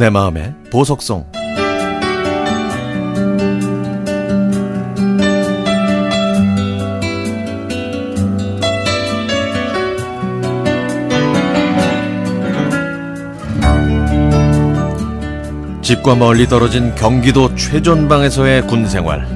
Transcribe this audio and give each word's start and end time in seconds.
내 0.00 0.08
마음의 0.08 0.54
보석성 0.72 1.26
집과 15.82 16.14
멀리 16.14 16.46
떨어진 16.46 16.94
경기도 16.94 17.54
최전방에서의 17.54 18.66
군 18.68 18.86
생활. 18.86 19.26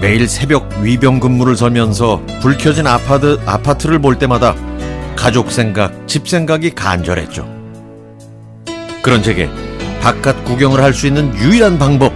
매일 0.00 0.26
새벽 0.26 0.72
위병 0.80 1.20
근무를 1.20 1.54
서면서 1.54 2.24
불 2.40 2.56
켜진 2.56 2.86
아파트, 2.86 3.38
아파트를 3.44 3.98
볼 3.98 4.18
때마다 4.18 4.54
가족 5.16 5.50
생각, 5.50 6.08
집 6.08 6.26
생각이 6.26 6.70
간절했죠. 6.70 7.61
그런 9.02 9.22
제게 9.22 9.50
바깥 10.00 10.44
구경을 10.44 10.82
할 10.82 10.92
수 10.92 11.06
있는 11.06 11.34
유일한 11.36 11.78
방법. 11.78 12.12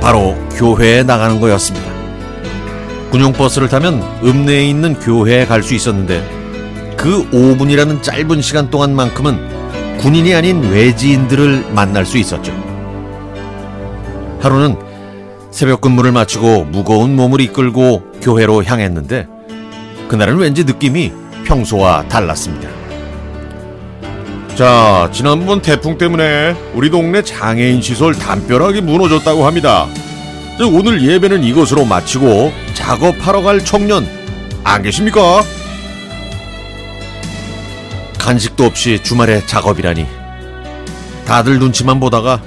바로 0.00 0.34
교회에 0.56 1.02
나가는 1.02 1.40
거였습니다. 1.40 1.90
군용버스를 3.10 3.68
타면 3.68 4.02
읍내에 4.24 4.64
있는 4.66 4.94
교회에 4.98 5.46
갈 5.46 5.62
수 5.62 5.74
있었는데 5.74 6.94
그 6.96 7.28
5분이라는 7.30 8.02
짧은 8.02 8.42
시간 8.42 8.70
동안만큼은 8.70 9.98
군인이 9.98 10.34
아닌 10.34 10.62
외지인들을 10.70 11.66
만날 11.72 12.06
수 12.06 12.18
있었죠. 12.18 12.52
하루는 14.40 14.76
새벽 15.50 15.80
근무를 15.80 16.12
마치고 16.12 16.64
무거운 16.64 17.14
몸을 17.16 17.40
이끌고 17.40 18.12
교회로 18.22 18.64
향했는데 18.64 19.26
그날은 20.08 20.38
왠지 20.38 20.64
느낌이 20.64 21.12
평소와 21.44 22.04
달랐습니다. 22.08 22.68
자, 24.60 25.08
지난번 25.10 25.62
태풍 25.62 25.96
때문에 25.96 26.54
우리 26.74 26.90
동네 26.90 27.22
장애인 27.22 27.80
시설 27.80 28.12
담벼락이 28.12 28.82
무너졌다고 28.82 29.46
합니다. 29.46 29.86
오늘 30.70 31.02
예배는 31.02 31.42
이것으로 31.44 31.86
마치고 31.86 32.52
작업하러 32.74 33.40
갈 33.40 33.64
청년 33.64 34.06
안 34.62 34.82
계십니까? 34.82 35.42
간식도 38.18 38.64
없이 38.64 39.02
주말에 39.02 39.40
작업이라니. 39.46 40.06
다들 41.24 41.58
눈치만 41.58 41.98
보다가 41.98 42.42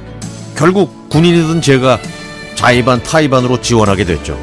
결국 0.56 1.10
군인이던 1.10 1.64
제가 1.64 1.98
자의반 2.54 3.02
타의반으로 3.02 3.60
지원하게 3.60 4.06
됐죠. 4.06 4.38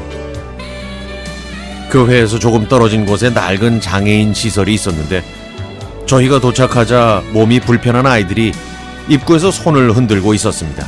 교회에서 1.89 2.37
조금 2.37 2.67
떨어진 2.67 3.05
곳에 3.05 3.29
낡은 3.29 3.79
장애인 3.79 4.33
시설이 4.33 4.73
있었는데 4.73 5.23
저희가 6.05 6.39
도착하자 6.39 7.23
몸이 7.31 7.61
불편한 7.61 8.05
아이들이 8.05 8.51
입구에서 9.07 9.51
손을 9.51 9.95
흔들고 9.95 10.33
있었습니다. 10.33 10.85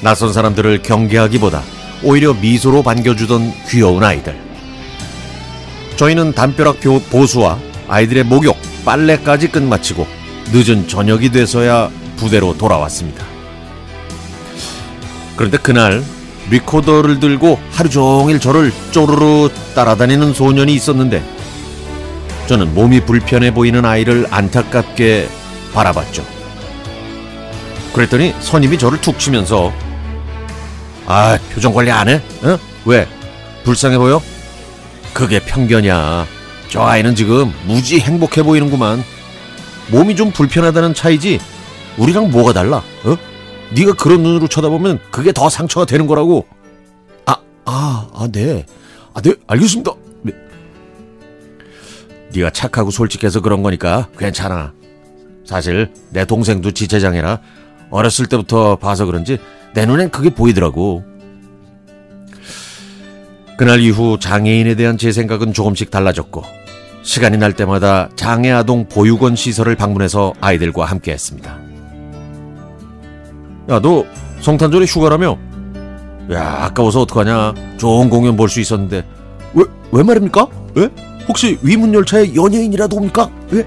낯선 0.00 0.32
사람들을 0.32 0.82
경계하기보다 0.82 1.62
오히려 2.02 2.34
미소로 2.34 2.82
반겨주던 2.82 3.52
귀여운 3.68 4.04
아이들. 4.04 4.38
저희는 5.96 6.32
담벼락 6.32 6.80
보수와 7.10 7.58
아이들의 7.88 8.24
목욕, 8.24 8.56
빨래까지 8.84 9.48
끝마치고 9.48 10.06
늦은 10.52 10.86
저녁이 10.86 11.30
돼서야 11.30 11.90
부대로 12.16 12.56
돌아왔습니다. 12.56 13.24
그런데 15.36 15.58
그날 15.58 16.02
리코더를 16.50 17.20
들고 17.20 17.58
하루 17.72 17.90
종일 17.90 18.40
저를 18.40 18.72
쪼르르 18.90 19.50
따라다니는 19.74 20.32
소년이 20.34 20.72
있었는데 20.74 21.37
저는 22.48 22.72
몸이 22.74 23.04
불편해 23.04 23.52
보이는 23.52 23.84
아이를 23.84 24.26
안타깝게 24.30 25.28
바라봤죠. 25.74 26.24
그랬더니 27.92 28.34
선임이 28.40 28.78
저를 28.78 28.98
툭 29.02 29.18
치면서 29.18 29.70
아 31.04 31.38
표정 31.52 31.74
관리 31.74 31.90
안 31.90 32.08
해? 32.08 32.22
어? 32.42 32.58
왜? 32.86 33.06
불쌍해 33.64 33.98
보여? 33.98 34.22
그게 35.12 35.40
편견이야. 35.40 36.26
저 36.70 36.82
아이는 36.82 37.14
지금 37.14 37.52
무지 37.66 38.00
행복해 38.00 38.42
보이는구만. 38.42 39.04
몸이 39.88 40.16
좀 40.16 40.30
불편하다는 40.30 40.94
차이지 40.94 41.40
우리랑 41.98 42.30
뭐가 42.30 42.54
달라? 42.54 42.78
어? 43.04 43.16
네가 43.72 43.92
그런 43.92 44.22
눈으로 44.22 44.48
쳐다보면 44.48 45.00
그게 45.10 45.32
더 45.32 45.50
상처가 45.50 45.84
되는 45.84 46.06
거라고. 46.06 46.46
아, 47.26 47.36
아, 47.66 48.08
아, 48.14 48.28
네. 48.32 48.64
아, 49.12 49.20
네, 49.20 49.34
알겠습니다. 49.46 49.92
네. 52.32 52.38
네가 52.40 52.50
착하고 52.50 52.90
솔직해서 52.90 53.40
그런 53.40 53.62
거니까 53.62 54.08
괜찮아. 54.18 54.72
사실 55.44 55.90
내 56.10 56.24
동생도 56.24 56.72
지체장애라 56.72 57.40
어렸을 57.90 58.26
때부터 58.26 58.76
봐서 58.76 59.06
그런지 59.06 59.38
내 59.74 59.86
눈엔 59.86 60.10
그게 60.10 60.30
보이더라고. 60.30 61.04
그날 63.56 63.80
이후 63.80 64.18
장애인에 64.20 64.74
대한 64.76 64.98
제 64.98 65.10
생각은 65.10 65.52
조금씩 65.52 65.90
달라졌고 65.90 66.44
시간이 67.02 67.38
날 67.38 67.54
때마다 67.54 68.08
장애아동 68.14 68.88
보육원 68.88 69.34
시설을 69.34 69.74
방문해서 69.74 70.34
아이들과 70.40 70.84
함께 70.84 71.12
했습니다. 71.12 71.58
야, 73.70 73.80
너 73.80 74.04
성탄절에 74.40 74.84
휴가라며? 74.86 75.38
야, 76.32 76.58
아까워서 76.64 77.00
어떡하냐. 77.02 77.54
좋은 77.78 78.10
공연 78.10 78.36
볼 78.36 78.48
수 78.48 78.60
있었는데. 78.60 79.04
왜, 79.54 79.64
왜 79.92 80.02
말입니까? 80.02 80.46
왜? 80.74 80.88
혹시 81.28 81.58
위문열차에 81.62 82.34
연예인이라도 82.34 82.96
옵니까? 82.96 83.30
왜? 83.50 83.66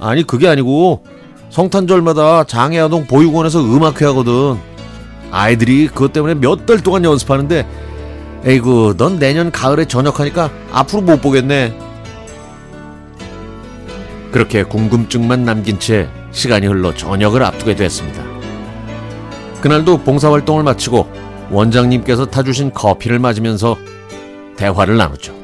아니, 0.00 0.26
그게 0.26 0.48
아니고, 0.48 1.02
성탄절마다 1.50 2.44
장애아동 2.44 3.06
보육원에서 3.06 3.60
음악회 3.60 4.04
하거든. 4.06 4.56
아이들이 5.30 5.86
그것 5.88 6.12
때문에 6.12 6.34
몇 6.34 6.66
달 6.66 6.80
동안 6.82 7.04
연습하는데, 7.04 7.66
에이구, 8.44 8.94
넌 8.98 9.18
내년 9.18 9.50
가을에 9.50 9.86
전역하니까 9.86 10.50
앞으로 10.72 11.02
못 11.02 11.20
보겠네. 11.20 11.76
그렇게 14.32 14.62
궁금증만 14.64 15.44
남긴 15.44 15.78
채 15.80 16.08
시간이 16.30 16.66
흘러 16.66 16.94
저녁을 16.94 17.42
앞두게 17.42 17.74
됐습니다. 17.74 18.22
그날도 19.62 19.98
봉사활동을 19.98 20.62
마치고 20.62 21.08
원장님께서 21.50 22.26
타주신 22.26 22.72
커피를 22.74 23.18
맞으면서 23.18 23.76
대화를 24.56 24.96
나눴죠. 24.96 25.34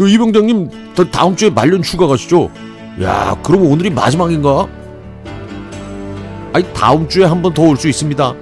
저 0.00 0.06
이병장님 0.08 0.94
다음 1.12 1.36
주에 1.36 1.50
말년 1.50 1.82
휴가 1.84 2.06
가시죠? 2.06 2.50
야, 3.02 3.36
그럼 3.42 3.66
오늘이 3.66 3.90
마지막인가? 3.90 4.66
아니 6.54 6.64
다음 6.72 7.06
주에 7.06 7.26
한 7.26 7.42
번 7.42 7.52
더 7.52 7.64
올 7.64 7.76
수 7.76 7.86
있습니다. 7.86 8.34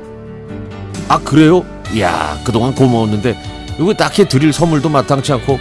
아 1.08 1.18
그래요? 1.18 1.64
야 1.98 2.38
그동안 2.44 2.72
고마웠는데 2.76 3.36
이거 3.76 3.92
딱히 3.92 4.28
드릴 4.28 4.52
선물도 4.52 4.88
마땅치 4.88 5.32
않고 5.32 5.58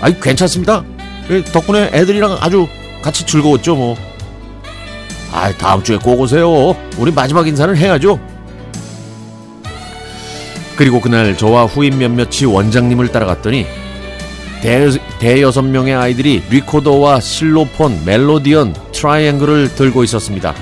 아니 0.00 0.18
괜찮습니다. 0.20 0.82
예, 1.30 1.44
덕분에 1.44 1.90
애들이랑 1.92 2.38
아주 2.40 2.66
같이 3.02 3.24
즐거웠죠 3.24 3.76
뭐. 3.76 3.94
아 5.32 5.52
다음 5.52 5.84
주에 5.84 5.96
꼭 5.96 6.18
오세요. 6.18 6.74
우리 6.98 7.12
마지막 7.12 7.46
인사를 7.46 7.76
해야죠. 7.76 8.18
그리고 10.74 11.00
그날 11.00 11.36
저와 11.36 11.66
후임 11.66 11.98
몇몇이 11.98 12.46
원장님을 12.46 13.12
따라갔더니 13.12 13.64
대, 13.64 13.81
대여섯 14.62 15.64
명의 15.64 15.92
아이들이 15.92 16.40
리코더와 16.48 17.18
실로폰, 17.18 18.04
멜로디언, 18.04 18.74
트라이앵글을 18.92 19.74
들고 19.74 20.04
있었습니다. 20.04 20.54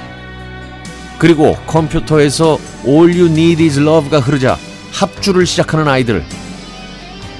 그리고 1.18 1.54
컴퓨터에서 1.66 2.58
All 2.86 3.10
You 3.10 3.26
Need 3.26 3.62
Is 3.62 3.78
Love가 3.78 4.20
흐르자 4.20 4.56
합주를 4.92 5.44
시작하는 5.44 5.86
아이들. 5.86 6.24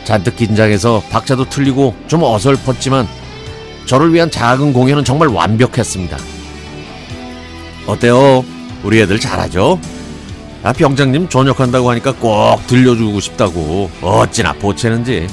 잔뜩 0.05 0.37
긴장해서 0.37 1.03
박자도 1.11 1.49
틀리고 1.49 1.95
좀 2.07 2.23
어설펐지만 2.23 3.09
저를 3.87 4.13
위한 4.13 4.31
작은 4.31 4.75
공연은 4.75 5.05
정말 5.05 5.29
완벽했습니다. 5.29 6.19
어때요? 7.87 8.45
우리 8.83 9.01
애들 9.01 9.19
잘하죠? 9.19 9.81
아, 10.63 10.75
병장님 10.75 11.31
전역한다고 11.31 11.89
하니까 11.91 12.13
꼭 12.17 12.67
들려주고 12.67 13.19
싶다고 13.21 13.91
어찌나 14.03 14.53
보채는지. 14.53 15.27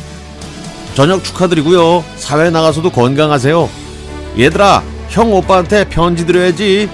저녁 0.97 1.23
축하드리고요. 1.23 2.03
사회 2.15 2.49
나가서도 2.49 2.89
건강하세요. 2.89 3.69
얘들아, 4.39 4.81
형 5.09 5.31
오빠한테 5.31 5.87
편지 5.89 6.25
드려야지. 6.25 6.89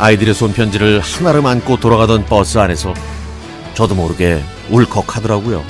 아이들의 0.00 0.34
손편지를 0.34 0.98
하나를 0.98 1.46
안고 1.46 1.78
돌아가던 1.78 2.24
버스 2.24 2.58
안에서 2.58 2.92
저도 3.74 3.94
모르게 3.94 4.42
울컥하더라고요. 4.70 5.64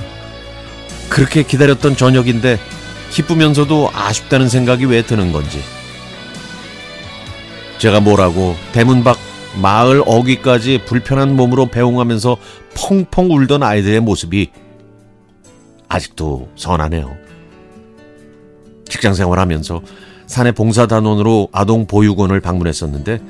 그렇게 1.10 1.42
기다렸던 1.42 1.98
저녁인데 1.98 2.58
기쁘면서도 3.10 3.90
아쉽다는 3.92 4.48
생각이 4.48 4.86
왜 4.86 5.02
드는 5.02 5.32
건지. 5.32 5.62
제가 7.76 8.00
뭐라고 8.00 8.56
대문 8.72 9.04
밖 9.04 9.18
마을 9.60 10.02
어귀까지 10.06 10.84
불편한 10.86 11.36
몸으로 11.36 11.66
배웅하면서 11.66 12.38
펑펑 12.74 13.30
울던 13.30 13.62
아이들의 13.62 14.00
모습이 14.00 14.50
아직도 15.92 16.48
선하네요. 16.56 17.14
직장 18.88 19.12
생활하면서 19.12 19.82
사내 20.26 20.52
봉사단원으로 20.52 21.48
아동 21.52 21.86
보육원을 21.86 22.40
방문했었는데 22.40 23.20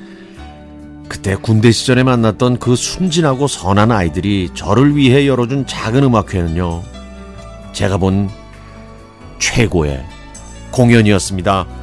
그때 1.09 1.35
군대 1.35 1.71
시절에 1.71 2.03
만났던 2.03 2.59
그 2.59 2.77
순진하고 2.77 3.47
선한 3.47 3.91
아이들이 3.91 4.49
저를 4.53 4.95
위해 4.95 5.27
열어준 5.27 5.67
작은 5.67 6.03
음악회는요. 6.03 6.81
제가 7.73 7.97
본 7.97 8.29
최고의 9.39 10.01
공연이었습니다. 10.71 11.82